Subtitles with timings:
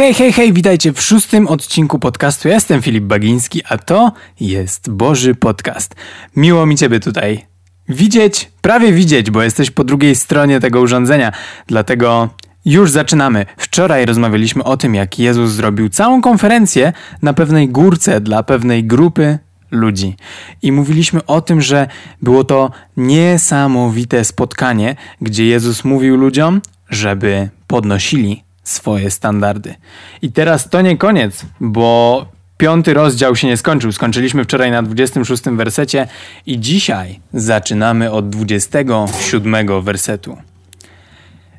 [0.00, 2.48] Hej, hej, hej, witajcie w szóstym odcinku podcastu.
[2.48, 5.94] Ja jestem Filip Bagiński, a to jest Boży Podcast.
[6.36, 7.46] Miło mi Ciebie tutaj
[7.88, 11.32] widzieć, prawie widzieć, bo jesteś po drugiej stronie tego urządzenia.
[11.66, 12.28] Dlatego
[12.64, 13.46] już zaczynamy.
[13.56, 16.92] Wczoraj rozmawialiśmy o tym, jak Jezus zrobił całą konferencję
[17.22, 19.38] na pewnej górce dla pewnej grupy
[19.70, 20.16] ludzi.
[20.62, 21.88] I mówiliśmy o tym, że
[22.22, 26.60] było to niesamowite spotkanie, gdzie Jezus mówił ludziom,
[26.90, 29.74] żeby podnosili swoje standardy.
[30.22, 32.26] I teraz to nie koniec, bo
[32.58, 33.92] piąty rozdział się nie skończył.
[33.92, 36.08] Skończyliśmy wczoraj na 26 wersecie
[36.46, 40.36] i dzisiaj zaczynamy od 27 wersetu.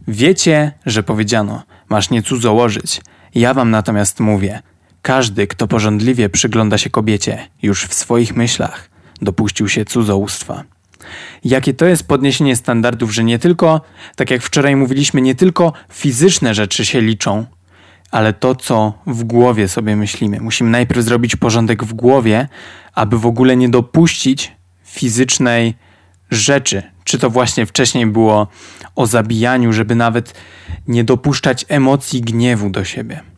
[0.07, 3.01] Wiecie, że powiedziano, masz nie cudzołożyć.
[3.35, 4.61] Ja wam natomiast mówię,
[5.01, 8.89] każdy, kto porządliwie przygląda się kobiecie, już w swoich myślach
[9.21, 10.63] dopuścił się cudzołóstwa.
[11.43, 13.81] Jakie to jest podniesienie standardów, że nie tylko,
[14.15, 17.45] tak jak wczoraj mówiliśmy, nie tylko fizyczne rzeczy się liczą,
[18.11, 20.39] ale to, co w głowie sobie myślimy.
[20.39, 22.47] Musimy najpierw zrobić porządek w głowie,
[22.93, 24.51] aby w ogóle nie dopuścić
[24.83, 25.73] fizycznej
[26.31, 26.83] rzeczy.
[27.03, 28.47] Czy to właśnie wcześniej było
[28.95, 30.33] o zabijaniu, żeby nawet
[30.87, 33.30] nie dopuszczać emocji gniewu do siebie.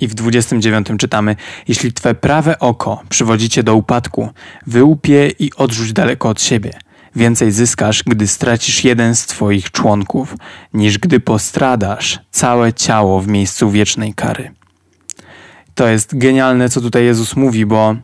[0.00, 1.36] I w 29 czytamy:
[1.68, 4.30] Jeśli twe prawe oko przywodzi cię do upadku,
[4.66, 6.72] wyłupie i odrzuć daleko od siebie.
[7.16, 10.34] Więcej zyskasz, gdy stracisz jeden z twoich członków,
[10.74, 14.50] niż gdy postradasz całe ciało w miejscu wiecznej kary.
[15.74, 17.96] To jest genialne, co tutaj Jezus mówi, bo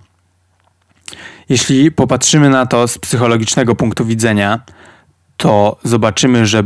[1.49, 4.61] jeśli popatrzymy na to z psychologicznego punktu widzenia,
[5.37, 6.63] to zobaczymy, że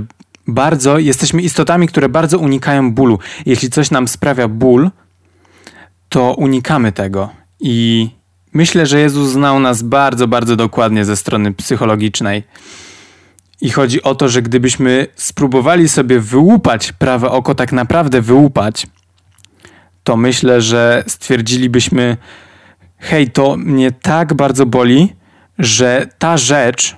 [0.46, 3.18] bardzo jesteśmy istotami, które bardzo unikają bólu.
[3.46, 4.90] Jeśli coś nam sprawia ból,
[6.10, 7.30] to unikamy tego.
[7.60, 8.08] I
[8.52, 12.42] myślę, że Jezus znał nas bardzo, bardzo dokładnie ze strony psychologicznej.
[13.60, 18.86] I chodzi o to, że gdybyśmy spróbowali sobie wyłupać prawe oko, tak naprawdę wyłupać,
[20.04, 22.16] to myślę, że stwierdzilibyśmy,
[22.98, 25.12] hej, to mnie tak bardzo boli,
[25.58, 26.96] że ta rzecz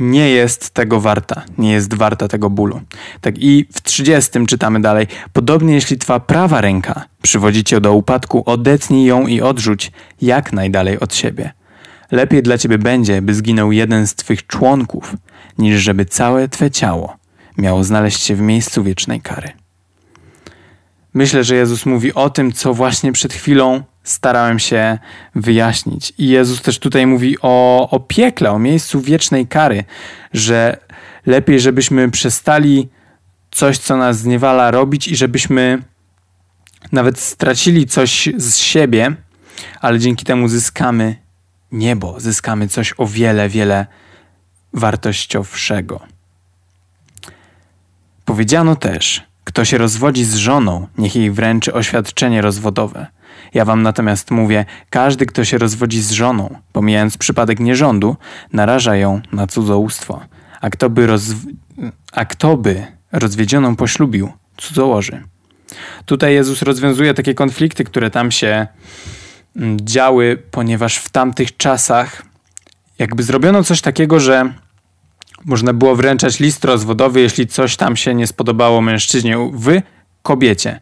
[0.00, 2.80] nie jest tego warta, nie jest warta tego bólu.
[3.20, 5.06] Tak i w 30 czytamy dalej.
[5.32, 11.00] Podobnie jeśli twa prawa ręka przywodzi cię do upadku, odetnij ją i odrzuć jak najdalej
[11.00, 11.52] od siebie.
[12.10, 15.16] Lepiej dla ciebie będzie, by zginął jeden z twych członków,
[15.58, 17.20] niż żeby całe twe ciało
[17.58, 19.59] miało znaleźć się w miejscu wiecznej kary.
[21.14, 24.98] Myślę, że Jezus mówi o tym, co właśnie przed chwilą starałem się
[25.34, 26.12] wyjaśnić.
[26.18, 29.84] I Jezus też tutaj mówi o, o piekle, o miejscu wiecznej kary,
[30.32, 30.76] że
[31.26, 32.88] lepiej, żebyśmy przestali
[33.50, 35.82] coś, co nas zniewala, robić i żebyśmy
[36.92, 39.14] nawet stracili coś z siebie,
[39.80, 41.16] ale dzięki temu zyskamy
[41.72, 43.86] niebo, zyskamy coś o wiele, wiele
[44.72, 46.00] wartościowszego.
[48.24, 53.06] Powiedziano też, kto się rozwodzi z żoną, niech jej wręczy oświadczenie rozwodowe.
[53.54, 58.16] Ja wam natomiast mówię, każdy, kto się rozwodzi z żoną, pomijając przypadek nierządu,
[58.52, 60.20] naraża ją na cudzołóstwo.
[60.60, 61.22] A kto by, roz...
[62.12, 65.22] A kto by rozwiedzioną poślubił, cudzołoży.
[66.04, 68.66] Tutaj Jezus rozwiązuje takie konflikty, które tam się
[69.56, 72.22] mm, działy, ponieważ w tamtych czasach
[72.98, 74.52] jakby zrobiono coś takiego, że
[75.44, 79.80] można było wręczać list rozwodowy, jeśli coś tam się nie spodobało mężczyźnie w
[80.22, 80.80] kobiecie.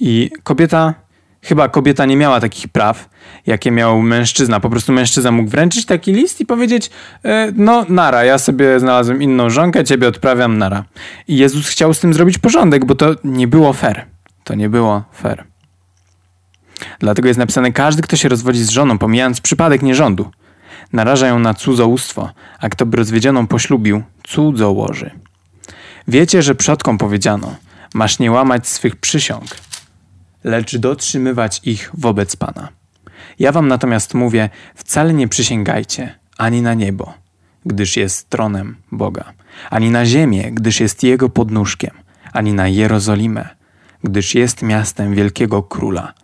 [0.00, 0.94] I kobieta,
[1.42, 3.08] chyba kobieta nie miała takich praw,
[3.46, 4.60] jakie miał mężczyzna.
[4.60, 6.90] Po prostu mężczyzna mógł wręczyć taki list i powiedzieć:
[7.24, 10.84] e, No, nara, ja sobie znalazłem inną żonkę, ciebie odprawiam, nara.
[11.28, 14.04] I Jezus chciał z tym zrobić porządek, bo to nie było fair.
[14.44, 15.44] To nie było fair.
[16.98, 20.30] Dlatego jest napisane: Każdy, kto się rozwodzi z żoną, pomijając przypadek nierządu,
[20.92, 25.10] naraża ją na cudzołóstwo, a kto by rozwiedzioną poślubił, cudzołoży.
[26.08, 27.56] Wiecie, że przodkom powiedziano,
[27.94, 29.44] masz nie łamać swych przysiąg,
[30.44, 32.68] lecz dotrzymywać ich wobec Pana.
[33.38, 37.14] Ja wam natomiast mówię, wcale nie przysięgajcie ani na niebo,
[37.66, 39.32] gdyż jest tronem Boga,
[39.70, 41.90] ani na ziemię, gdyż jest Jego podnóżkiem,
[42.32, 43.48] ani na Jerozolimę,
[44.04, 46.14] gdyż jest miastem wielkiego króla.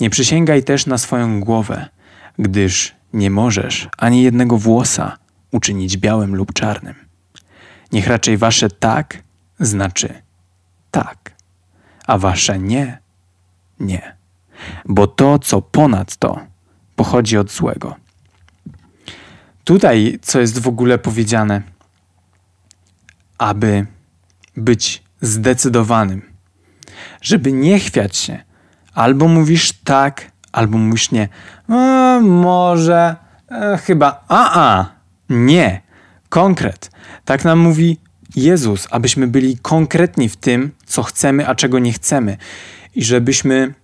[0.00, 1.86] Nie przysięgaj też na swoją głowę,
[2.38, 5.18] gdyż nie możesz ani jednego włosa
[5.50, 6.94] uczynić białym lub czarnym.
[7.92, 9.22] Niech raczej wasze tak
[9.60, 10.22] znaczy
[10.90, 11.32] tak,
[12.06, 12.98] a wasze nie,
[13.80, 14.16] nie.
[14.84, 16.40] Bo to, co ponad to,
[16.96, 17.96] pochodzi od złego.
[19.64, 21.62] Tutaj, co jest w ogóle powiedziane,
[23.38, 23.86] aby
[24.56, 26.22] być zdecydowanym,
[27.22, 28.44] żeby nie chwiać się,
[28.94, 31.28] albo mówisz tak, albo mówisz nie.
[31.70, 33.16] E, może,
[33.50, 34.86] e, chyba, a, a,
[35.28, 35.80] nie.
[36.28, 36.90] Konkret.
[37.24, 37.98] Tak nam mówi
[38.36, 42.36] Jezus, abyśmy byli konkretni w tym, co chcemy, a czego nie chcemy.
[42.94, 43.74] i żebyśmy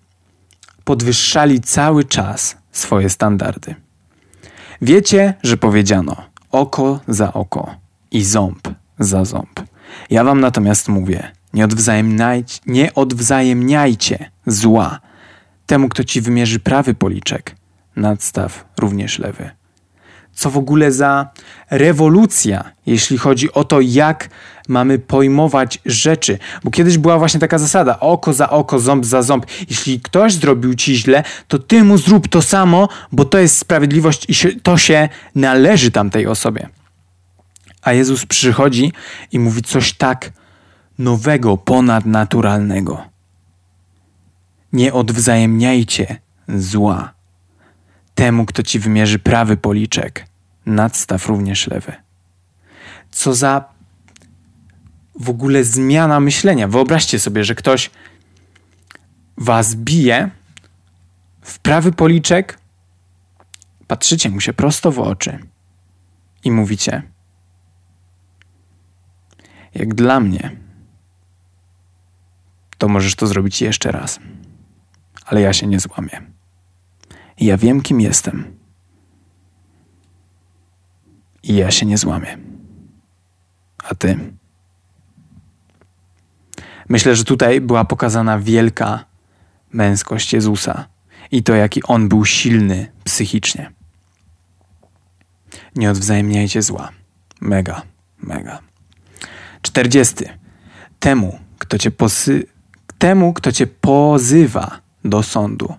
[0.84, 3.74] podwyższali cały czas swoje standardy.
[4.82, 6.16] Wiecie, że powiedziano
[6.50, 7.74] oko za oko
[8.10, 8.68] i ząb
[8.98, 9.60] za ząb.
[10.10, 11.68] Ja wam natomiast mówię, nie
[12.66, 15.00] nie odwzajemniajcie zła.
[15.66, 17.56] Temu, kto ci wymierzy prawy policzek,
[17.96, 19.50] nadstaw również lewy.
[20.34, 21.28] Co w ogóle za
[21.70, 24.28] rewolucja, jeśli chodzi o to, jak
[24.68, 26.38] mamy pojmować rzeczy.
[26.64, 29.46] Bo kiedyś była właśnie taka zasada: oko za oko, ząb za ząb.
[29.70, 34.26] Jeśli ktoś zrobił ci źle, to ty mu zrób to samo, bo to jest sprawiedliwość
[34.28, 36.68] i to się należy tamtej osobie.
[37.82, 38.92] A Jezus przychodzi
[39.32, 40.32] i mówi coś tak
[40.98, 43.13] nowego, ponadnaturalnego.
[44.74, 46.16] Nie odwzajemniajcie
[46.48, 47.14] zła.
[48.14, 50.26] Temu, kto ci wymierzy prawy policzek,
[50.66, 51.92] nadstaw również lewy.
[53.10, 53.64] Co za
[55.20, 56.68] w ogóle zmiana myślenia.
[56.68, 57.90] Wyobraźcie sobie, że ktoś
[59.36, 60.30] was bije
[61.42, 62.58] w prawy policzek,
[63.86, 65.38] patrzycie mu się prosto w oczy
[66.44, 67.02] i mówicie:
[69.74, 70.56] Jak dla mnie,
[72.78, 74.20] to możesz to zrobić jeszcze raz.
[75.24, 76.22] Ale ja się nie złamię.
[77.40, 78.56] Ja wiem, kim jestem.
[81.42, 82.38] I ja się nie złamię.
[83.90, 84.18] A ty?
[86.88, 89.04] Myślę, że tutaj była pokazana wielka
[89.72, 90.86] męskość Jezusa
[91.30, 93.72] i to, jaki on był silny psychicznie.
[95.76, 96.90] Nie odwzajemniajcie zła.
[97.40, 97.82] Mega,
[98.18, 98.58] mega.
[99.62, 100.28] Czterdziesty.
[101.00, 102.46] Temu, kto cię posy...
[102.98, 105.74] Temu, kto cię pozywa do sądu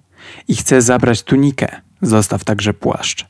[0.48, 3.26] i chce zabrać tunikę, zostaw także płaszcz.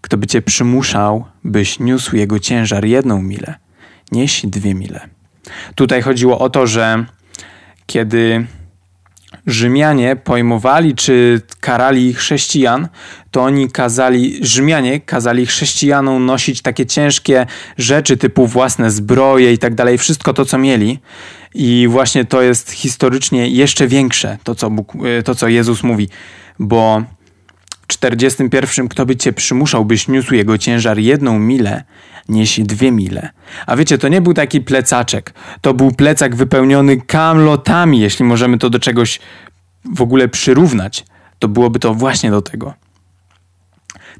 [0.00, 3.54] Kto by cię przymuszał, byś niósł jego ciężar jedną milę,
[4.12, 5.08] nieś dwie mile.
[5.74, 7.04] Tutaj chodziło o to, że
[7.86, 8.46] kiedy
[9.46, 12.88] Rzymianie pojmowali czy karali chrześcijan,
[13.30, 17.46] to oni kazali, Rzymianie kazali chrześcijanom nosić takie ciężkie
[17.78, 20.98] rzeczy typu własne zbroje i tak dalej, wszystko to, co mieli.
[21.54, 24.92] I właśnie to jest historycznie jeszcze większe, to co, Bóg,
[25.24, 26.08] to, co Jezus mówi,
[26.58, 27.02] bo
[27.86, 31.84] 41 kto by cię przymuszał, byś niósł jego ciężar jedną milę,
[32.28, 33.30] nieś dwie mile.
[33.66, 35.34] A wiecie, to nie był taki plecaczek.
[35.60, 39.20] To był plecak wypełniony kamlotami, jeśli możemy to do czegoś
[39.94, 41.04] w ogóle przyrównać.
[41.38, 42.74] To byłoby to właśnie do tego.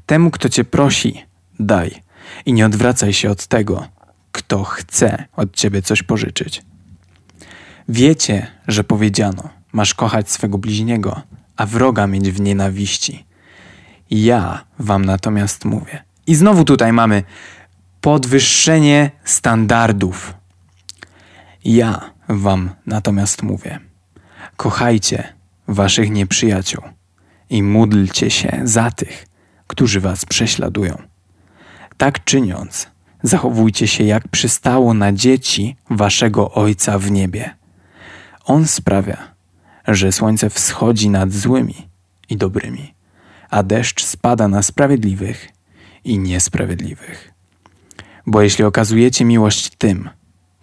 [0.05, 1.25] Temu, kto cię prosi,
[1.59, 2.01] daj
[2.45, 3.87] i nie odwracaj się od tego,
[4.31, 6.61] kto chce od ciebie coś pożyczyć.
[7.89, 11.21] Wiecie, że powiedziano: Masz kochać swego bliźniego,
[11.57, 13.25] a wroga mieć w nienawiści.
[14.09, 16.03] Ja wam natomiast mówię.
[16.27, 17.23] I znowu tutaj mamy
[18.07, 20.33] podwyższenie standardów.
[21.65, 23.79] Ja wam natomiast mówię:
[24.57, 25.33] kochajcie
[25.67, 26.83] waszych nieprzyjaciół
[27.49, 29.27] i módlcie się za tych,
[29.67, 31.01] którzy was prześladują.
[31.97, 32.87] Tak czyniąc,
[33.23, 37.55] zachowujcie się jak przystało na dzieci waszego Ojca w niebie.
[38.45, 39.17] On sprawia,
[39.87, 41.89] że słońce wschodzi nad złymi
[42.29, 42.93] i dobrymi,
[43.49, 45.49] a deszcz spada na sprawiedliwych
[46.03, 47.36] i niesprawiedliwych.
[48.27, 50.09] Bo jeśli okazujecie miłość tym,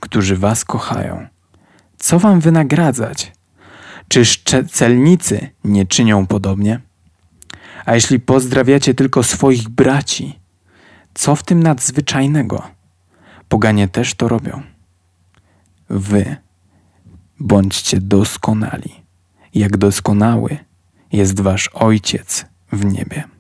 [0.01, 1.27] którzy was kochają,
[1.99, 3.33] co wam wynagradzać?
[4.09, 6.81] Czyż celnicy nie czynią podobnie?
[7.85, 10.39] A jeśli pozdrawiacie tylko swoich braci,
[11.15, 12.63] co w tym nadzwyczajnego?
[13.49, 14.63] Poganie też to robią.
[15.91, 16.37] Wy
[17.41, 19.03] bądźcie doskonali,
[19.55, 20.59] jak doskonały
[21.13, 23.34] jest wasz Ojciec w niebie.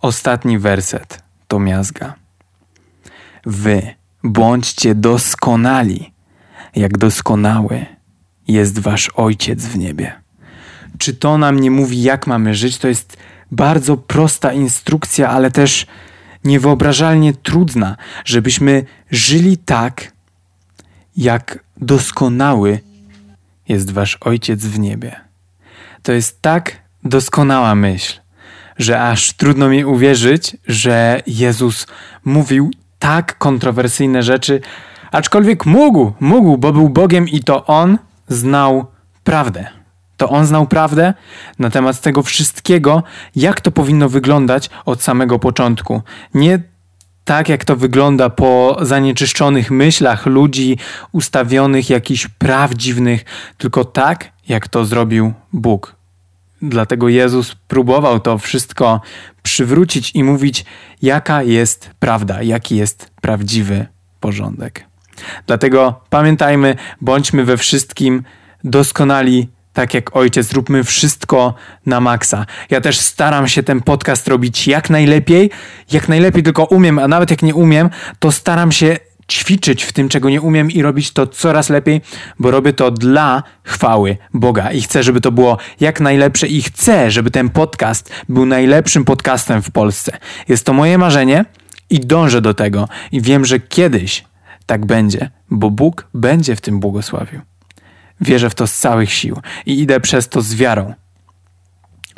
[0.00, 2.14] Ostatni werset to miazga.
[3.46, 6.12] Wy bądźcie doskonali,
[6.76, 7.86] jak doskonały
[8.48, 10.20] jest wasz Ojciec w niebie.
[10.98, 12.78] Czy to nam nie mówi, jak mamy żyć?
[12.78, 13.16] To jest
[13.50, 15.86] bardzo prosta instrukcja, ale też
[16.44, 20.12] niewyobrażalnie trudna, żebyśmy żyli tak,
[21.16, 22.80] jak doskonały
[23.68, 25.20] jest wasz Ojciec w niebie.
[26.02, 28.19] To jest tak doskonała myśl,
[28.80, 31.86] że aż trudno mi uwierzyć, że Jezus
[32.24, 34.60] mówił tak kontrowersyjne rzeczy,
[35.12, 38.86] aczkolwiek mógł, mógł, bo był Bogiem i to On znał
[39.24, 39.66] prawdę.
[40.16, 41.14] To On znał prawdę
[41.58, 43.02] na temat tego wszystkiego,
[43.36, 46.02] jak to powinno wyglądać od samego początku.
[46.34, 46.62] Nie
[47.24, 50.78] tak, jak to wygląda po zanieczyszczonych myślach ludzi,
[51.12, 53.24] ustawionych jakichś praw dziwnych,
[53.58, 55.99] tylko tak, jak to zrobił Bóg.
[56.62, 59.00] Dlatego Jezus próbował to wszystko
[59.42, 60.64] przywrócić i mówić,
[61.02, 63.86] jaka jest prawda, jaki jest prawdziwy
[64.20, 64.86] porządek.
[65.46, 68.22] Dlatego pamiętajmy, bądźmy we wszystkim
[68.64, 71.54] doskonali tak jak ojciec, róbmy wszystko
[71.86, 72.46] na maksa.
[72.70, 75.50] Ja też staram się ten podcast robić jak najlepiej,
[75.92, 78.96] jak najlepiej tylko umiem, a nawet jak nie umiem, to staram się
[79.30, 82.00] ćwiczyć w tym, czego nie umiem i robić to coraz lepiej,
[82.38, 87.10] bo robię to dla chwały Boga i chcę, żeby to było jak najlepsze i chcę,
[87.10, 90.18] żeby ten podcast był najlepszym podcastem w Polsce.
[90.48, 91.44] Jest to moje marzenie
[91.90, 94.24] i dążę do tego i wiem, że kiedyś
[94.66, 97.40] tak będzie, bo Bóg będzie w tym błogosławił.
[98.20, 100.94] Wierzę w to z całych sił i idę przez to z wiarą.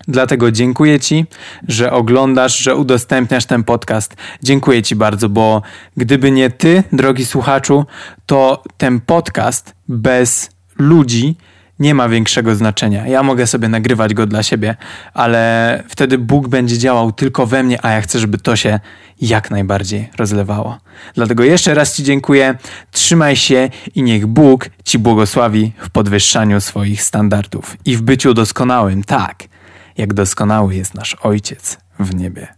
[0.09, 1.27] Dlatego dziękuję Ci,
[1.69, 4.17] że oglądasz, że udostępniasz ten podcast.
[4.43, 5.63] Dziękuję Ci bardzo, bo
[5.97, 7.85] gdyby nie Ty, drogi słuchaczu,
[8.27, 11.37] to ten podcast bez ludzi
[11.79, 13.07] nie ma większego znaczenia.
[13.07, 14.77] Ja mogę sobie nagrywać go dla siebie,
[15.15, 18.81] ale wtedy Bóg będzie działał tylko we mnie, a ja chcę, żeby to się
[19.21, 20.79] jak najbardziej rozlewało.
[21.15, 22.55] Dlatego jeszcze raz Ci dziękuję,
[22.91, 29.05] trzymaj się i niech Bóg Ci błogosławi w podwyższaniu swoich standardów i w byciu doskonałym,
[29.05, 29.52] tak
[29.97, 32.55] jak doskonały jest nasz Ojciec w niebie.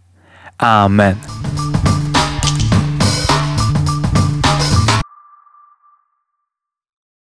[0.57, 1.15] Amen.